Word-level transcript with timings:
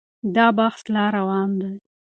دا 0.35 0.47
بحث 0.57 0.81
لا 0.93 1.05
روان 1.17 1.49
دی. 1.61 1.71